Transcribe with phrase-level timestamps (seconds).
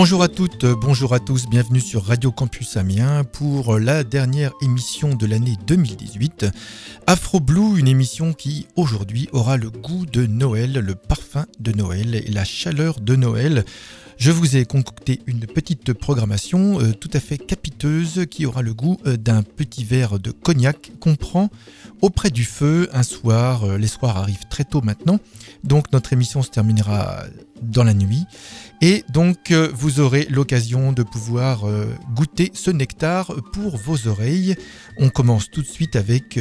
[0.00, 5.14] Bonjour à toutes, bonjour à tous, bienvenue sur Radio Campus Amiens pour la dernière émission
[5.14, 6.46] de l'année 2018.
[7.06, 12.14] Afro Blue, une émission qui aujourd'hui aura le goût de Noël, le parfum de Noël
[12.14, 13.66] et la chaleur de Noël.
[14.16, 18.72] Je vous ai concocté une petite programmation euh, tout à fait capiteuse qui aura le
[18.72, 21.50] goût euh, d'un petit verre de cognac qu'on prend
[22.02, 23.64] auprès du feu un soir.
[23.64, 25.18] Euh, les soirs arrivent très tôt maintenant,
[25.64, 27.24] donc notre émission se terminera
[27.62, 28.24] dans la nuit.
[28.80, 31.64] Et donc vous aurez l'occasion de pouvoir
[32.14, 34.56] goûter ce nectar pour vos oreilles.
[34.98, 36.38] On commence tout de suite avec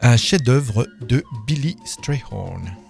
[0.00, 2.83] un chef-d'œuvre de Billy Strayhorn.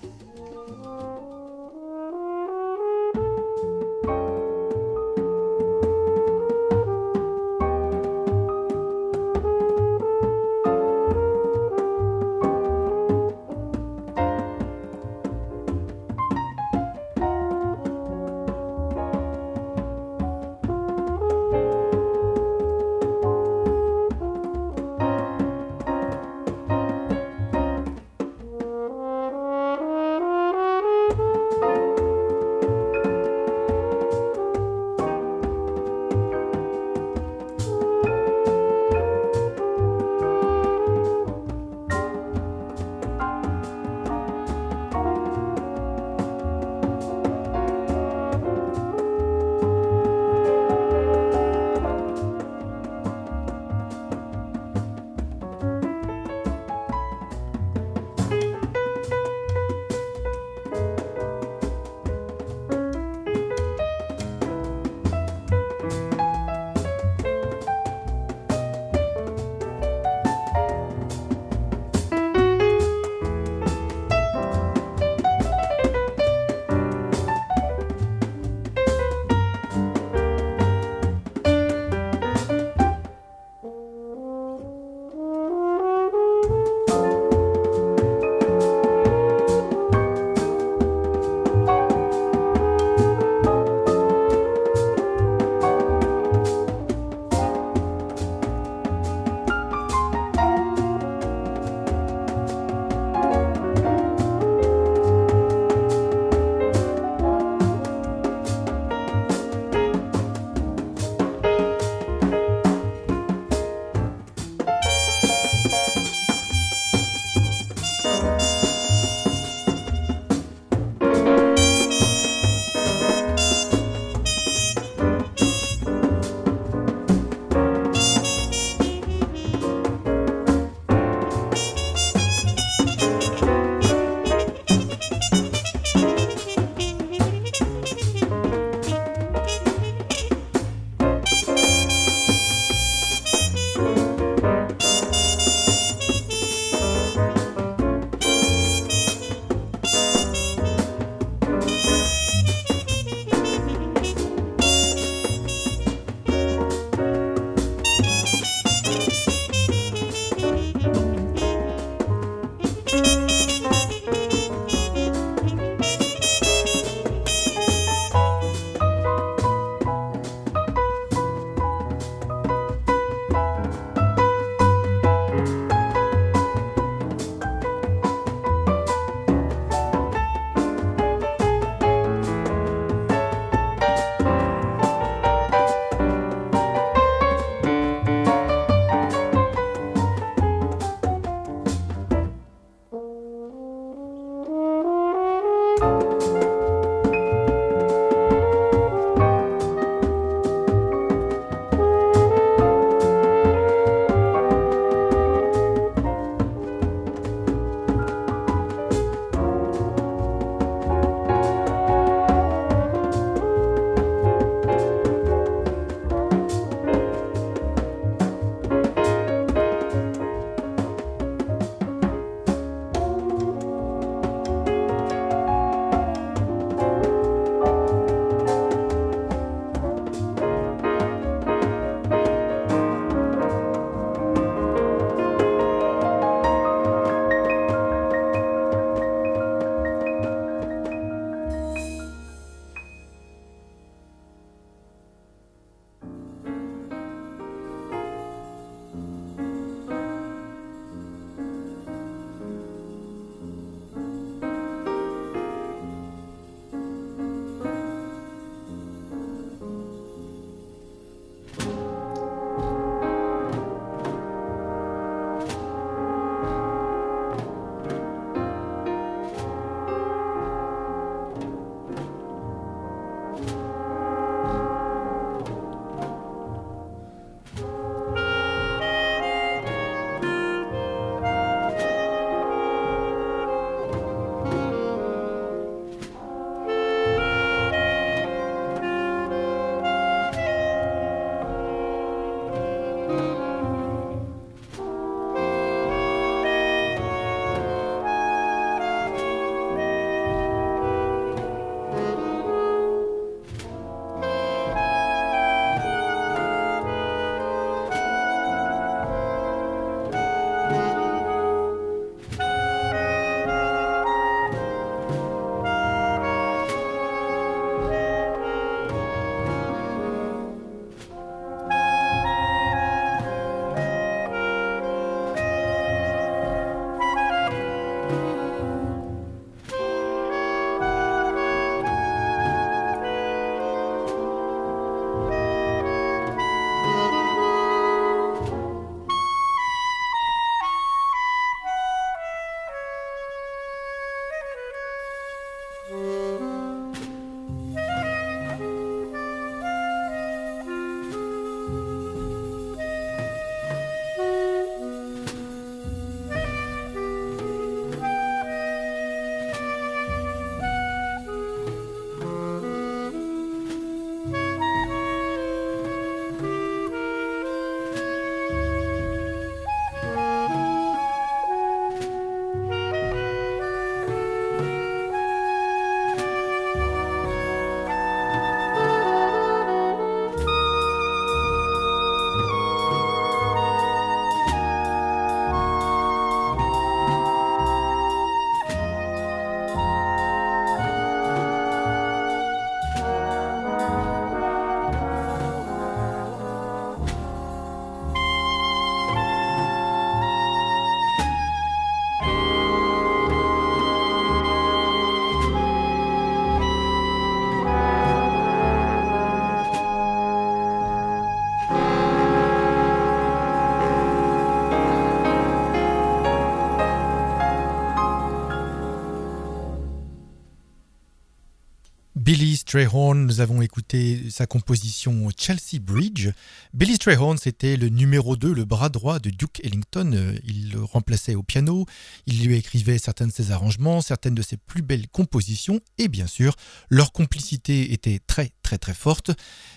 [422.37, 426.31] Billy Strayhorn, nous avons écouté sa composition Chelsea Bridge.
[426.73, 430.35] Billy Strayhorn, c'était le numéro 2, le bras droit de Duke Ellington.
[430.43, 431.87] Il le remplaçait au piano,
[432.27, 436.27] il lui écrivait certains de ses arrangements, certaines de ses plus belles compositions, et bien
[436.27, 436.57] sûr,
[436.91, 439.31] leur complicité était très très très forte.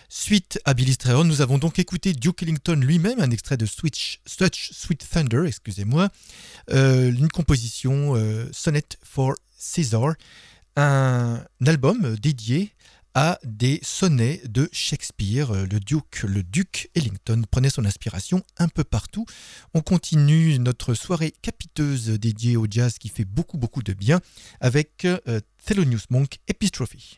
[0.10, 4.20] Suite à Billy Strayhorn, nous avons donc écouté Duke Ellington lui-même, un extrait de Switch,
[4.26, 6.10] Sweet Thunder, excusez-moi,
[6.72, 10.16] euh, une composition euh, Sonnet for Caesar
[10.78, 12.72] un album dédié
[13.16, 15.52] à des sonnets de Shakespeare.
[15.52, 19.26] Le duc, le duc Ellington prenait son inspiration un peu partout.
[19.74, 24.22] On continue notre soirée capiteuse dédiée au jazz qui fait beaucoup beaucoup de bien
[24.62, 27.18] avec euh, Thelonious Monk Epistrophe.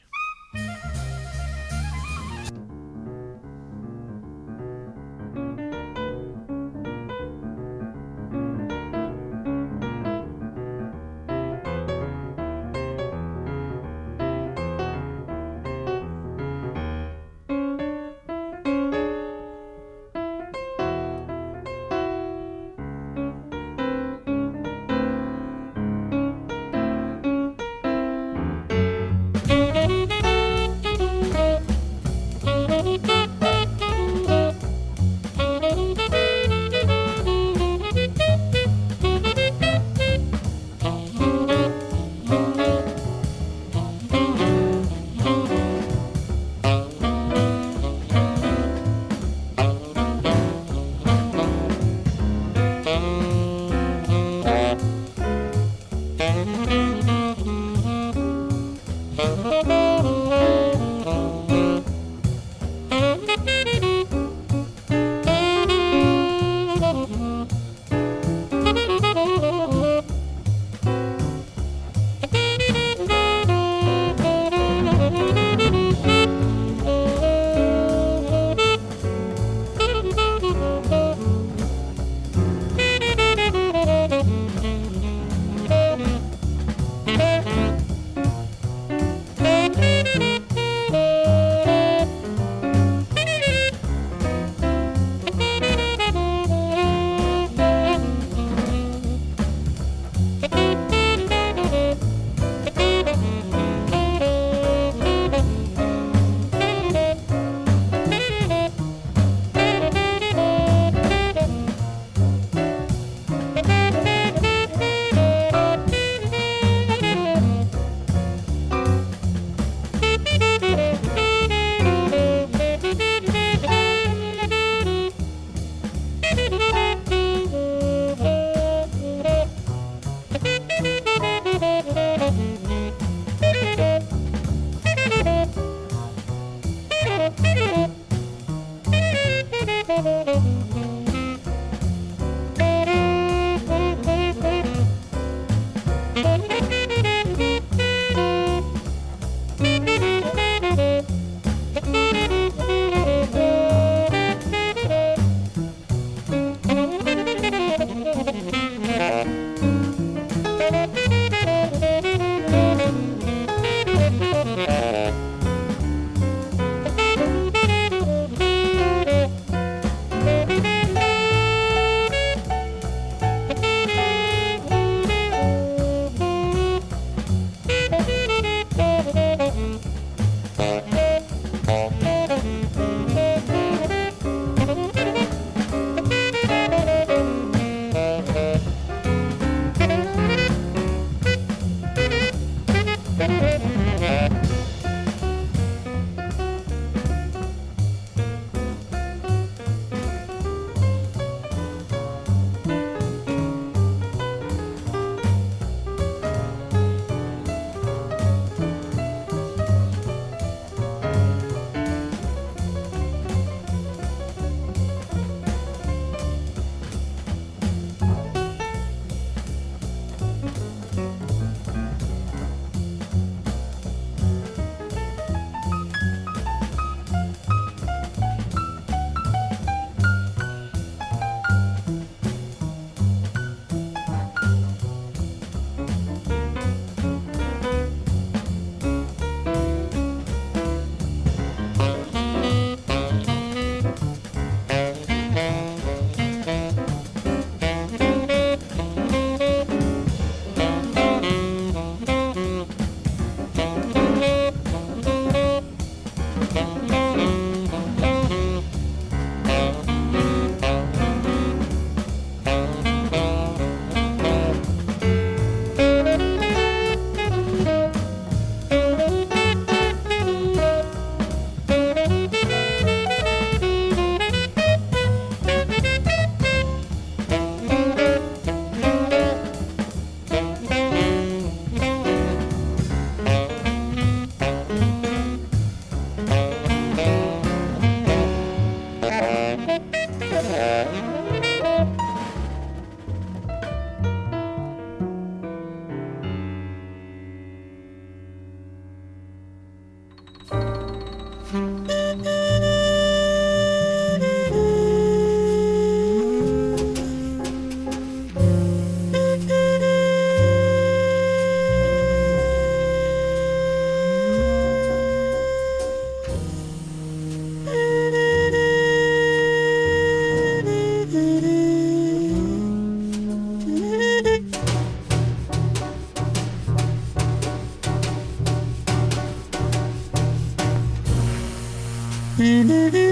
[332.70, 333.09] Mm-hmm.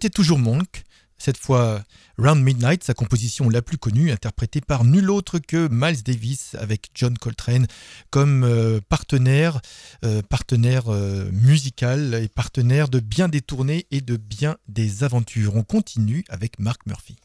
[0.00, 0.84] C'était toujours Monk,
[1.18, 1.84] cette fois
[2.16, 6.90] Round Midnight, sa composition la plus connue, interprétée par nul autre que Miles Davis avec
[6.94, 7.66] John Coltrane
[8.08, 9.60] comme euh, partenaire,
[10.06, 10.22] euh,
[10.88, 15.54] euh, musical et partenaire de bien des tournées et de bien des aventures.
[15.54, 17.16] On continue avec Mark Murphy.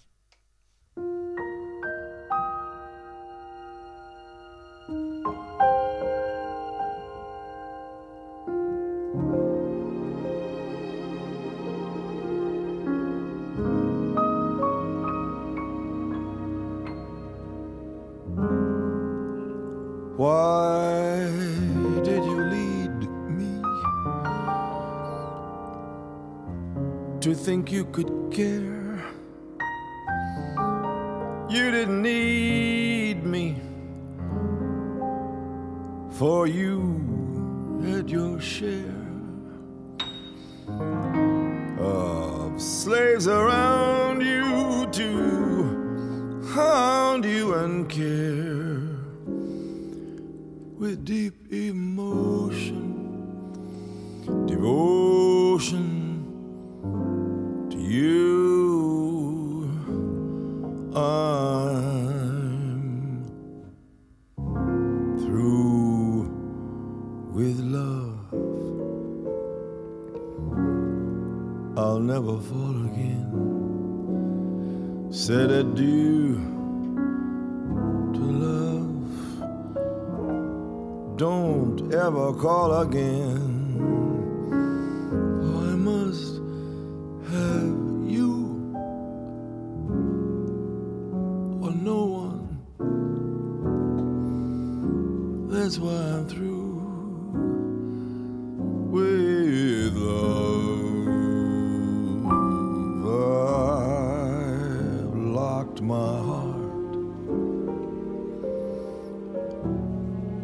[105.85, 106.95] My heart.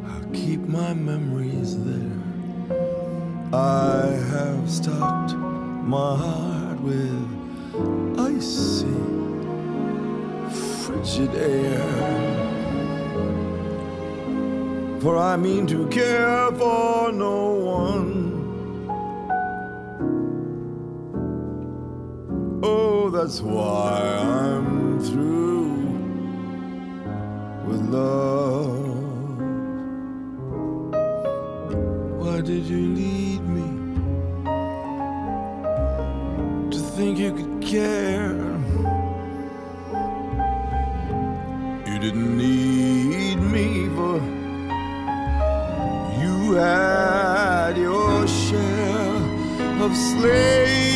[0.05, 2.21] I keep my memories there.
[3.51, 7.27] I have stocked my heart with
[8.19, 8.85] icy,
[10.83, 12.21] frigid air.
[15.01, 18.11] For I mean to care for no one.
[22.63, 24.70] Oh, that's why I'm
[25.07, 25.71] through
[27.67, 28.87] with love.
[32.19, 33.69] Why did you lead me
[36.71, 38.37] to think you could care?
[41.87, 44.17] You didn't need me, for
[46.21, 49.15] you had your share
[49.81, 50.90] of slaves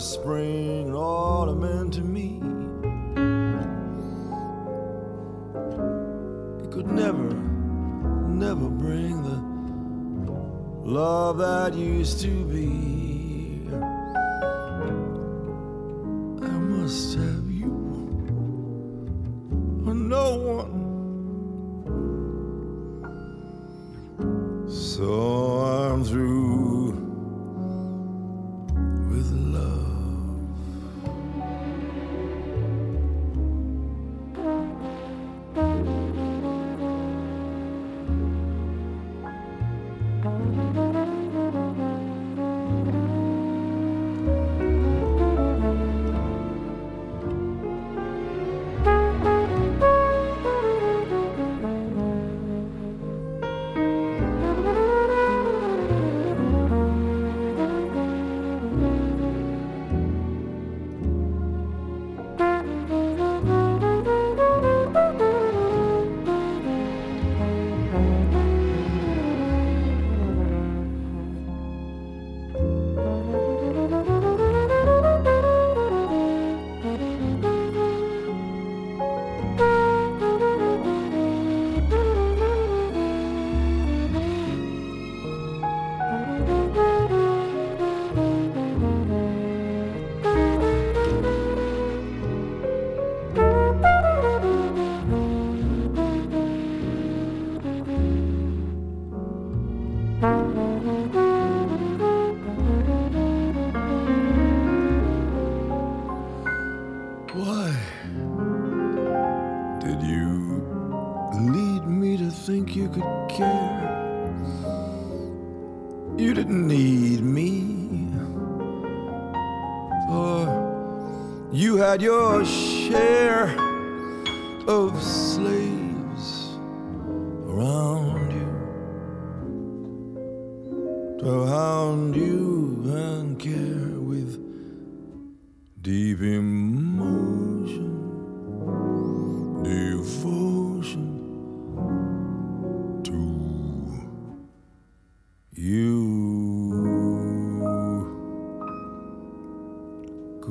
[0.00, 2.36] spring and autumn to me.
[6.64, 7.28] It could never,
[8.28, 12.39] never bring the love that used to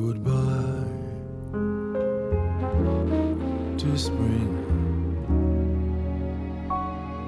[0.01, 0.85] Goodbye
[3.77, 4.55] to spring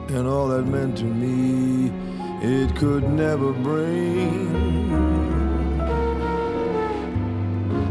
[0.07, 1.91] and all that meant to me
[2.41, 4.53] it could never bring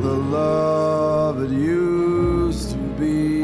[0.01, 3.43] the love it used to be.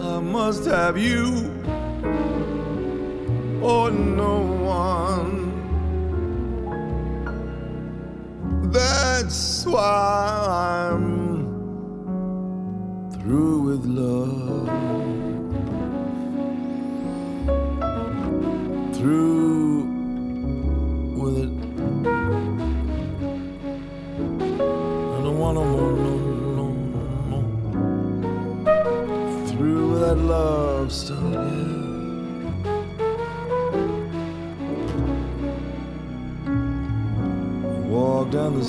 [0.00, 1.26] I must have you
[3.60, 4.59] or no
[9.76, 11.44] I'm
[13.12, 14.19] through with love.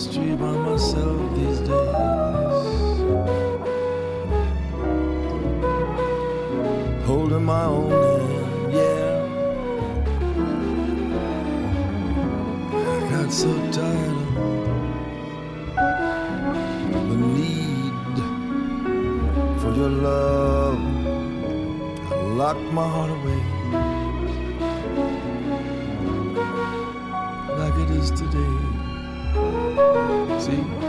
[0.01, 2.97] Street by myself these days.
[7.05, 9.11] Holding my own hand, yeah.
[12.73, 14.17] I got so tired
[16.97, 18.15] of the need
[19.61, 20.79] for your love.
[22.11, 23.41] I locked my heart away
[27.59, 28.60] like it is today.
[30.39, 30.80] ¿Sí?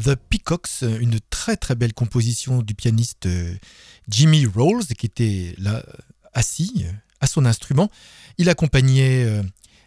[0.00, 3.54] The Peacocks, une très très belle composition du pianiste euh,
[4.08, 5.84] Jimmy Rolls, qui était là
[6.32, 7.90] assis euh, à son instrument.
[8.38, 9.42] Il accompagnait euh,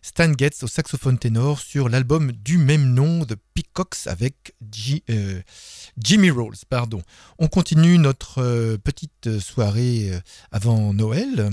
[0.06, 4.54] Stan Getz au saxophone ténor sur l'album du même nom de Peacocks avec
[5.10, 5.42] euh,
[5.98, 6.58] Jimmy Rolls.
[6.70, 7.02] Pardon.
[7.40, 10.20] On continue notre euh, petite soirée euh,
[10.52, 11.50] avant Noël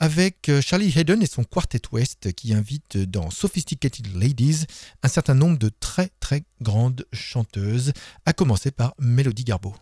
[0.00, 4.66] avec Charlie Hayden et son Quartet West qui invite dans Sophisticated Ladies
[5.02, 7.94] un certain nombre de très très grandes chanteuses,
[8.26, 9.74] à commencer par Melody Garbo.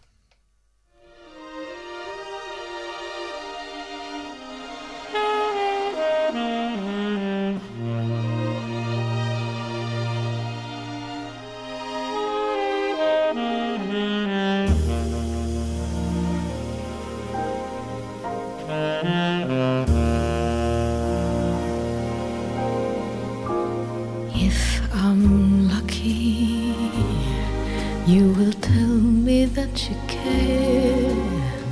[29.63, 31.15] That you care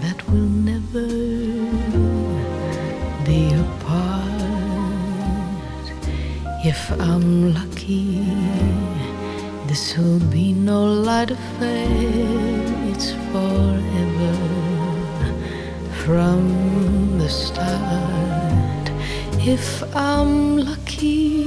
[0.02, 1.08] that will never
[3.28, 4.30] be apart.
[6.72, 8.24] If I'm lucky,
[9.66, 11.88] this will be no light affair,
[12.92, 14.36] it's forever
[16.04, 18.84] from the start.
[19.56, 19.66] If
[19.96, 21.42] I'm lucky,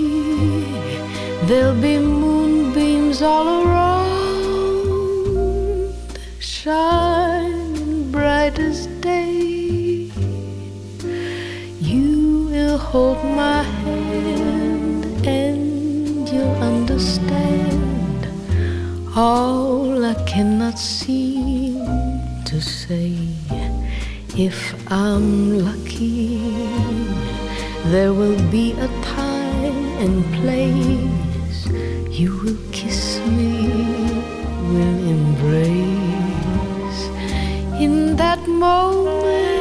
[1.48, 3.83] there'll be moonbeams all around
[6.64, 10.10] shining bright as day.
[11.92, 18.30] You will hold my hand and you'll understand
[19.14, 21.84] all I cannot seem
[22.46, 23.18] to say.
[24.38, 24.58] If
[24.90, 26.38] I'm lucky,
[27.92, 28.88] there will be a
[29.18, 31.68] time and place
[32.10, 33.68] you will kiss me,
[34.72, 35.93] will embrace
[38.36, 39.53] that moment,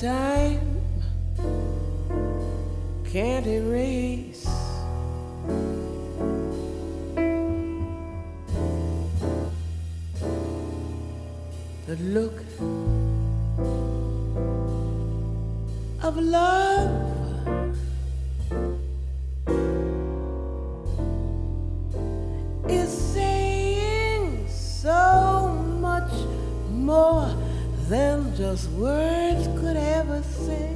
[0.00, 0.37] time.
[28.38, 30.72] just words could ever say.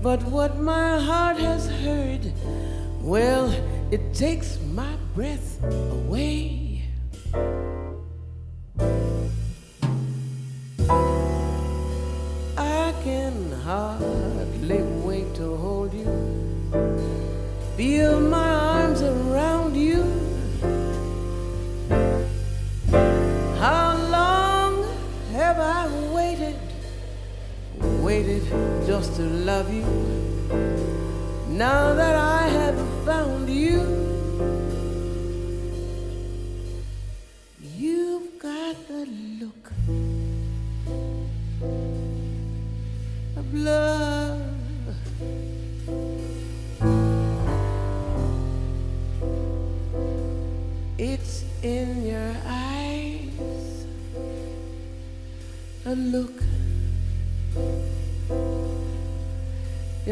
[0.00, 2.32] But what my heart has heard,
[3.00, 3.52] well,
[3.90, 5.99] it takes my breath away.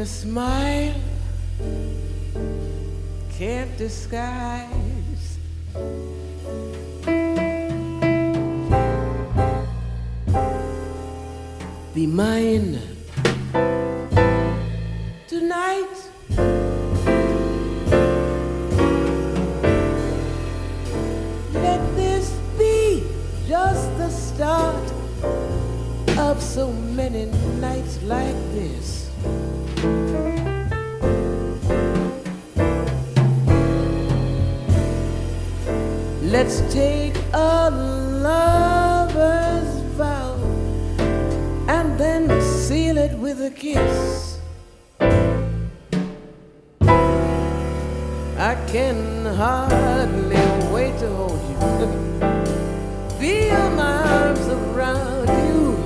[0.09, 0.95] smile.
[3.37, 4.88] Can't disguise
[36.31, 37.70] Let's take a
[38.20, 40.35] lover's vow
[41.66, 44.39] and then seal it with a kiss.
[48.37, 50.37] I can hardly
[50.70, 51.57] wait to hold you,
[53.18, 55.76] feel my arms around you.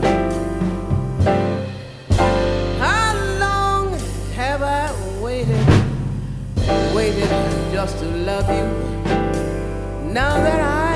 [2.81, 3.97] How long
[4.35, 4.91] have I
[5.23, 5.67] waited,
[6.93, 7.31] waited
[7.73, 8.92] just to love you?
[10.13, 10.92] now that I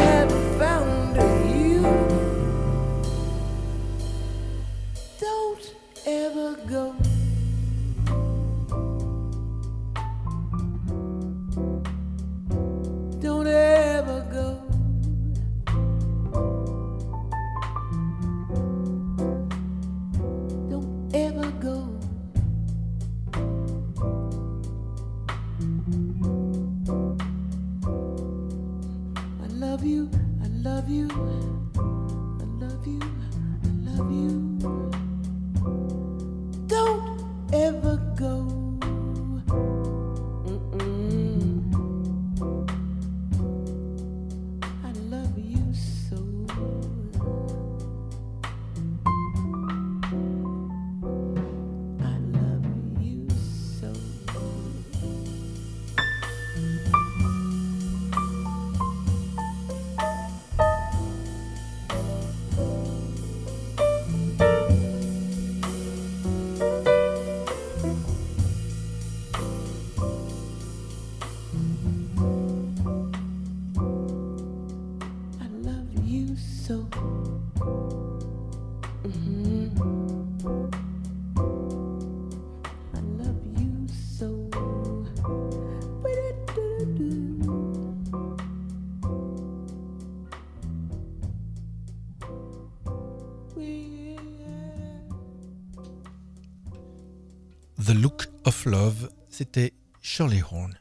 [97.87, 99.73] The Look of Love, c'était
[100.03, 100.77] Shirley Horn.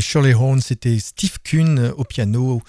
[0.00, 2.62] Shirley Horn, c'était Steve Kuhn au piano,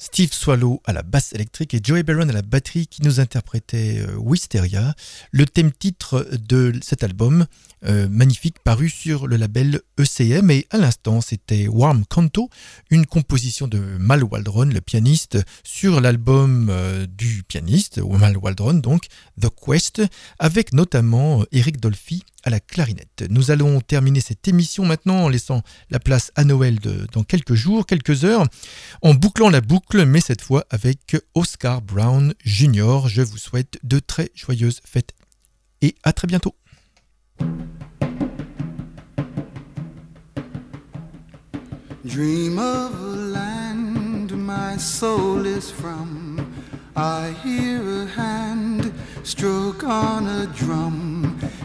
[0.00, 3.98] Steve Swallow à la basse électrique et Joey Barron à la batterie qui nous interprétait
[3.98, 4.94] euh, Wisteria,
[5.30, 7.44] le thème titre de cet album
[7.84, 12.48] euh, magnifique paru sur le label ECM et à l'instant c'était Warm Canto,
[12.88, 19.06] une composition de Mal Waldron, le pianiste, sur l'album euh, du pianiste, Mal Waldron donc,
[19.38, 20.00] The Quest,
[20.38, 23.24] avec notamment Eric Dolphy à la clarinette.
[23.30, 26.78] Nous allons terminer cette émission maintenant en laissant la place à Noël
[27.12, 28.46] dans quelques jours, quelques heures,
[29.02, 33.02] en bouclant la boucle, mais cette fois avec Oscar Brown Jr.
[33.06, 35.14] Je vous souhaite de très joyeuses fêtes
[35.82, 36.54] et à très bientôt.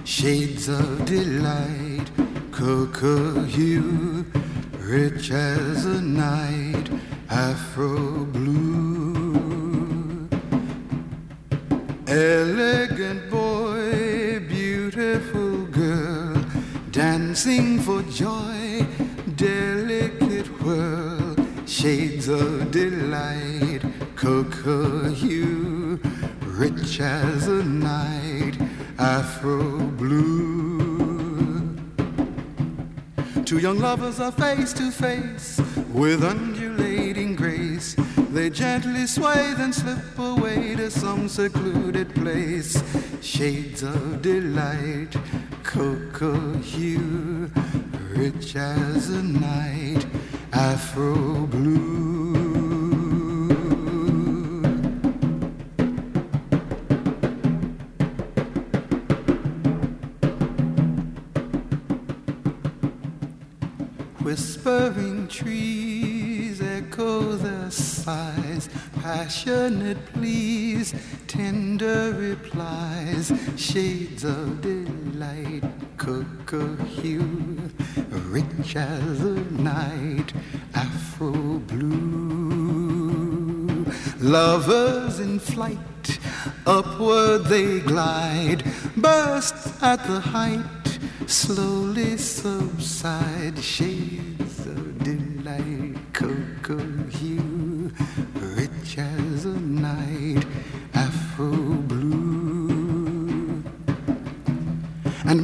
[0.06, 2.06] Shades of delight,
[2.52, 4.24] cocoa hue,
[4.78, 6.88] rich as a night,
[7.32, 10.30] afro blue.
[12.08, 16.46] Elegant boy, beautiful girl,
[16.92, 18.86] dancing for joy,
[19.36, 21.36] delicate whirl,
[21.66, 23.82] shades of delight,
[24.16, 26.00] cocoa hue,
[26.44, 28.56] rich as a night
[28.98, 31.76] afro blue.
[33.46, 37.96] Two young lovers are face to face with undulating grace.
[38.32, 42.82] They gently sway, then slip away to some secluded place.
[43.22, 45.16] Shades of delight,
[45.64, 47.52] cocoa hue,
[48.10, 50.06] rich as a night,
[50.52, 52.15] afro blue.
[68.06, 68.70] Sighs,
[69.02, 70.94] passionate pleas,
[71.26, 75.64] tender replies, shades of delight,
[75.98, 77.58] cocoa hue,
[78.36, 79.40] rich as a
[79.72, 80.34] night,
[80.76, 81.32] afro
[81.72, 81.86] blue.
[84.20, 86.20] Lovers in flight,
[86.68, 88.64] upward they glide,
[88.96, 95.85] burst at the height slowly subside shades of delight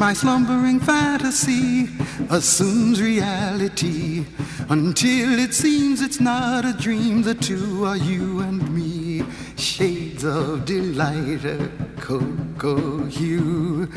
[0.01, 1.87] my slumbering fantasy
[2.31, 4.25] assumes reality.
[4.67, 9.23] Until it seems it's not a dream the two are you and me.
[9.57, 13.87] Shades of delight a cocoa hue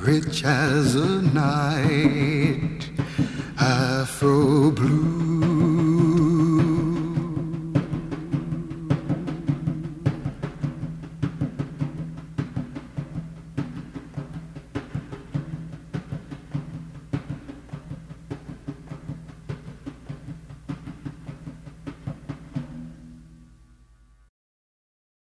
[0.00, 2.88] rich as a night,
[3.60, 5.31] Afro blue.